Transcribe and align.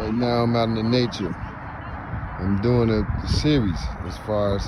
Right 0.00 0.14
now 0.14 0.44
I'm 0.44 0.56
out 0.56 0.70
in 0.70 0.76
the 0.76 0.82
nature. 0.82 1.28
I'm 1.28 2.58
doing 2.62 2.88
a 2.88 3.28
series 3.28 3.78
as 4.06 4.16
far 4.16 4.56
as 4.56 4.66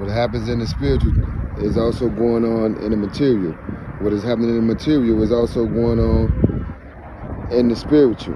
what 0.00 0.10
happens 0.10 0.48
in 0.48 0.58
the 0.58 0.66
spiritual 0.66 1.14
is 1.58 1.78
also 1.78 2.08
going 2.08 2.44
on 2.44 2.76
in 2.82 2.90
the 2.90 2.96
material. 2.96 3.52
What 4.00 4.12
is 4.12 4.24
happening 4.24 4.48
in 4.48 4.56
the 4.56 4.74
material 4.74 5.22
is 5.22 5.30
also 5.30 5.66
going 5.66 6.00
on 6.00 7.48
in 7.52 7.68
the 7.68 7.76
spiritual. 7.76 8.34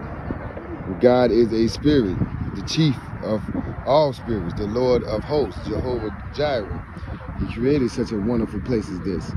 God 1.01 1.33
is 1.33 1.53
a 1.53 1.67
spirit, 1.67 2.17
the 2.55 2.63
chief 2.63 2.97
of 3.25 3.43
all 3.85 4.13
spirits, 4.13 4.55
the 4.55 4.69
Lord 4.69 5.03
of 5.03 5.25
hosts, 5.25 5.67
Jehovah 5.67 6.17
Jireh. 6.33 6.87
He 7.41 7.53
created 7.55 7.91
such 7.91 8.13
a 8.13 8.19
wonderful 8.19 8.61
place 8.61 8.89
as 8.89 9.01
this 9.01 9.33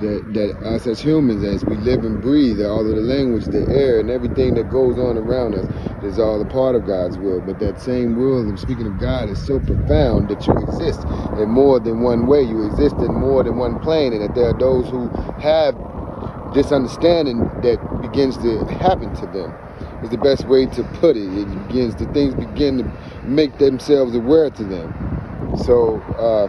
that, 0.00 0.32
that 0.34 0.56
us 0.66 0.86
as 0.86 1.00
humans, 1.00 1.44
as 1.44 1.64
we 1.64 1.76
live 1.76 2.04
and 2.04 2.20
breathe, 2.20 2.60
all 2.60 2.80
of 2.80 2.94
the 2.96 3.02
language, 3.02 3.46
the 3.46 3.66
air, 3.68 4.00
and 4.00 4.10
everything 4.10 4.54
that 4.54 4.70
goes 4.70 4.98
on 4.98 5.16
around 5.16 5.54
us 5.54 5.66
is 6.04 6.18
all 6.18 6.40
a 6.40 6.44
part 6.44 6.74
of 6.74 6.86
God's 6.86 7.18
will. 7.18 7.40
But 7.40 7.58
that 7.60 7.80
same 7.80 8.16
will, 8.16 8.40
and 8.40 8.58
speaking 8.58 8.86
of 8.86 8.98
God, 8.98 9.28
is 9.28 9.44
so 9.44 9.58
profound 9.60 10.28
that 10.28 10.46
you 10.46 10.54
exist 10.54 11.02
in 11.38 11.48
more 11.50 11.80
than 11.80 12.02
one 12.02 12.26
way. 12.26 12.42
You 12.42 12.66
exist 12.66 12.96
in 12.96 13.14
more 13.14 13.42
than 13.44 13.56
one 13.56 13.78
plane, 13.80 14.12
and 14.12 14.22
that 14.22 14.34
there 14.34 14.50
are 14.50 14.58
those 14.58 14.88
who 14.88 15.08
have 15.40 15.74
this 16.54 16.72
understanding 16.72 17.40
that 17.62 17.78
begins 18.00 18.36
to 18.38 18.64
happen 18.66 19.14
to 19.16 19.26
them. 19.26 19.54
Is 20.02 20.10
the 20.10 20.18
best 20.18 20.46
way 20.46 20.66
to 20.66 20.84
put 21.00 21.16
it. 21.16 21.26
It 21.36 21.66
begins, 21.66 21.96
the 21.96 22.06
things 22.12 22.34
begin 22.34 22.78
to 22.78 23.24
make 23.24 23.58
themselves 23.58 24.14
aware 24.14 24.48
to 24.48 24.64
them. 24.64 24.94
So, 25.64 26.00
uh, 26.16 26.46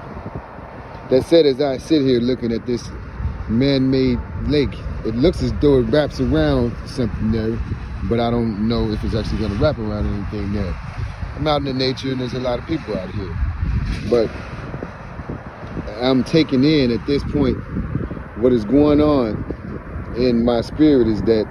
that 1.09 1.25
said, 1.25 1.47
as 1.47 1.59
I 1.59 1.77
sit 1.77 2.03
here 2.03 2.19
looking 2.19 2.51
at 2.51 2.67
this 2.67 2.87
man-made 3.49 4.19
lake. 4.43 4.73
It 5.05 5.15
looks 5.15 5.41
as 5.41 5.51
though 5.53 5.79
it 5.79 5.83
wraps 5.83 6.19
around 6.19 6.75
something 6.87 7.31
there, 7.31 7.57
but 8.03 8.19
I 8.19 8.29
don't 8.29 8.67
know 8.67 8.91
if 8.91 9.03
it's 9.03 9.15
actually 9.15 9.39
going 9.39 9.51
to 9.51 9.57
wrap 9.57 9.77
around 9.77 10.05
anything 10.13 10.53
there. 10.53 10.73
I'm 11.35 11.47
out 11.47 11.57
in 11.57 11.65
the 11.65 11.73
nature 11.73 12.11
and 12.11 12.19
there's 12.19 12.33
a 12.33 12.39
lot 12.39 12.59
of 12.59 12.67
people 12.67 12.97
out 12.97 13.09
here, 13.09 13.35
but 14.09 14.29
I'm 16.01 16.23
taking 16.23 16.63
in 16.63 16.91
at 16.91 17.05
this 17.07 17.23
point 17.23 17.57
what 18.37 18.53
is 18.53 18.65
going 18.65 19.01
on 19.01 19.43
in 20.15 20.45
my 20.45 20.61
spirit 20.61 21.07
is 21.07 21.21
that 21.23 21.47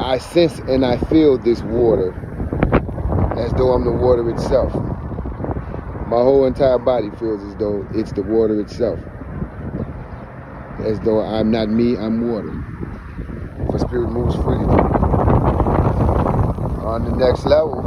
I 0.00 0.18
sense 0.18 0.58
and 0.60 0.84
I 0.84 0.98
feel 0.98 1.38
this 1.38 1.62
water 1.62 2.12
as 3.38 3.52
though 3.54 3.72
I'm 3.72 3.84
the 3.84 3.92
water 3.92 4.28
itself. 4.30 4.72
My 6.06 6.18
whole 6.18 6.46
entire 6.46 6.78
body 6.78 7.10
feels 7.10 7.42
as 7.42 7.56
though 7.56 7.86
it's 7.92 8.12
the 8.12 8.22
water 8.22 8.60
itself 8.60 9.00
as 10.80 11.00
though 11.00 11.20
I'm 11.20 11.50
not 11.50 11.68
me, 11.68 11.96
I'm 11.96 12.30
water. 12.30 12.52
For 13.70 13.78
spirit 13.78 14.10
moves 14.10 14.34
freely. 14.36 14.64
On 16.84 17.04
the 17.04 17.16
next 17.16 17.44
level, 17.46 17.80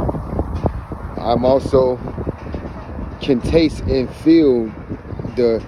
I'm 1.18 1.44
also 1.44 1.98
can 3.20 3.40
taste 3.40 3.80
and 3.82 4.08
feel 4.16 4.66
the 5.36 5.64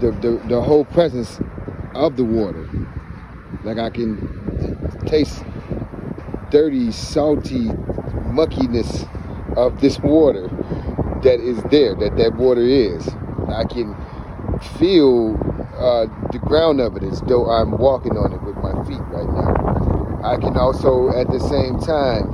the, 0.00 0.10
the, 0.12 0.42
the 0.48 0.60
whole 0.60 0.84
presence 0.84 1.40
of 1.94 2.16
the 2.16 2.24
water. 2.24 2.68
Like 3.64 3.78
I 3.78 3.90
can 3.90 4.98
taste 5.06 5.44
dirty, 6.50 6.90
salty 6.90 7.68
muckiness 8.32 9.06
of 9.56 9.80
this 9.80 9.98
water 10.00 10.48
that 11.22 11.40
is 11.40 11.62
there, 11.64 11.94
that 11.96 12.16
that 12.16 12.34
water 12.36 12.62
is. 12.62 13.08
I 13.48 13.64
can 13.64 13.94
feel 14.78 15.34
uh, 15.80 16.04
the 16.30 16.38
ground 16.38 16.78
of 16.80 16.94
it 16.96 17.02
as 17.02 17.22
though 17.22 17.48
I'm 17.48 17.72
walking 17.78 18.18
on 18.18 18.32
it 18.32 18.42
with 18.42 18.56
my 18.56 18.76
feet 18.84 19.00
right 19.08 19.28
now. 19.32 20.20
I 20.22 20.36
can 20.36 20.56
also, 20.56 21.08
at 21.16 21.28
the 21.32 21.40
same 21.40 21.80
time, 21.80 22.28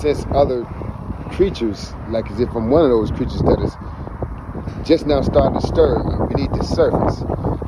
sense 0.00 0.26
other 0.36 0.68
creatures, 1.32 1.94
like 2.08 2.30
as 2.30 2.40
if 2.40 2.50
I'm 2.54 2.68
one 2.68 2.84
of 2.84 2.90
those 2.90 3.10
creatures 3.10 3.40
that 3.48 3.56
is 3.64 3.72
just 4.86 5.06
now 5.06 5.22
starting 5.22 5.58
to 5.58 5.66
stir 5.66 5.96
beneath 6.28 6.52
the 6.52 6.62
surface, 6.62 7.24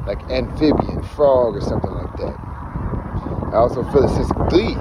like 0.07 0.21
amphibian, 0.29 1.03
frog, 1.17 1.57
or 1.57 1.63
something 1.63 1.91
like 1.91 2.13
that. 2.19 2.37
I 3.53 3.57
also 3.57 3.83
feel 3.89 4.05
a 4.05 4.09
sense 4.13 4.31
of 4.37 4.49
glee, 4.51 4.77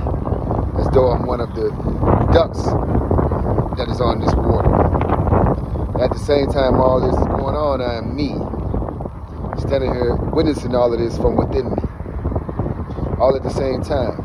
as 0.84 0.88
though 0.92 1.16
I'm 1.16 1.26
one 1.26 1.40
of 1.40 1.56
the 1.56 1.72
ducks 2.36 2.60
that 3.80 3.88
is 3.88 4.02
on 4.02 4.20
this 4.20 4.36
water. 4.36 4.68
At 6.04 6.12
the 6.12 6.20
same 6.20 6.48
time, 6.48 6.76
all 6.76 7.00
this 7.00 7.16
is 7.16 7.26
going 7.28 7.56
on, 7.56 7.80
I 7.80 7.96
am 7.96 8.14
me 8.14 8.36
standing 9.60 9.94
here 9.94 10.16
witnessing 10.16 10.76
all 10.76 10.92
of 10.94 11.00
this 11.00 11.16
from 11.18 11.36
within 11.36 11.70
me, 11.70 11.82
all 13.20 13.36
at 13.36 13.44
the 13.44 13.50
same 13.50 13.82
time. 13.84 14.20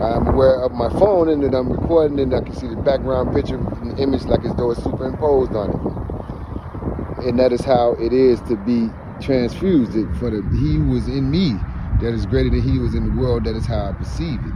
I'm 0.00 0.26
aware 0.26 0.60
of 0.62 0.72
my 0.72 0.90
phone 0.90 1.28
and 1.28 1.42
that 1.42 1.54
I'm 1.54 1.72
recording 1.72 2.18
and 2.20 2.34
I 2.34 2.42
can 2.42 2.54
see 2.54 2.66
the 2.66 2.76
background 2.76 3.34
picture 3.34 3.56
and 3.56 3.96
the 3.96 4.02
image 4.02 4.24
like 4.24 4.44
as 4.44 4.54
though 4.56 4.70
it's 4.70 4.82
superimposed 4.82 5.54
on 5.54 5.70
it. 5.70 7.26
And 7.26 7.38
that 7.38 7.52
is 7.52 7.64
how 7.64 7.92
it 7.94 8.12
is 8.12 8.40
to 8.42 8.56
be 8.56 8.90
transfused. 9.22 9.92
For 10.18 10.30
the 10.30 10.42
He 10.60 10.78
was 10.78 11.08
in 11.08 11.30
me 11.30 11.54
that 12.02 12.12
is 12.12 12.26
greater 12.26 12.50
than 12.50 12.60
He 12.62 12.78
was 12.78 12.94
in 12.94 13.04
the 13.04 13.20
world. 13.20 13.44
That 13.44 13.56
is 13.56 13.66
how 13.66 13.88
I 13.88 13.92
perceive 13.92 14.40
it. 14.40 14.52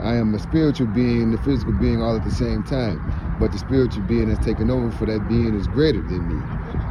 I 0.00 0.16
am 0.16 0.34
a 0.34 0.38
spiritual 0.38 0.88
being, 0.88 1.30
the 1.30 1.38
physical 1.38 1.72
being, 1.72 2.02
all 2.02 2.16
at 2.16 2.24
the 2.24 2.30
same 2.30 2.62
time. 2.64 3.00
But 3.38 3.52
the 3.52 3.58
spiritual 3.58 4.02
being 4.04 4.28
has 4.28 4.38
taken 4.38 4.70
over 4.70 4.90
for 4.92 5.06
that 5.06 5.28
being 5.28 5.58
is 5.58 5.66
greater 5.66 6.00
than 6.02 6.28
me. 6.28 6.40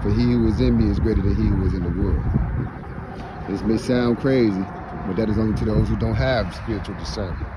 For 0.02 0.10
he 0.10 0.34
who 0.34 0.48
is 0.48 0.60
in 0.60 0.78
me 0.78 0.92
is 0.92 1.00
greater 1.00 1.22
than 1.22 1.36
he 1.36 1.48
who 1.48 1.66
is 1.66 1.74
in 1.74 1.84
the 1.84 2.02
world. 2.02 2.24
This 3.48 3.62
may 3.62 3.78
sound 3.78 4.20
crazy, 4.20 4.64
but 5.08 5.16
that 5.16 5.30
is 5.30 5.38
only 5.38 5.58
to 5.60 5.66
those 5.66 5.88
who 5.88 5.96
don't 5.96 6.16
have 6.16 6.54
spiritual 6.56 6.96
discernment. 6.96 7.48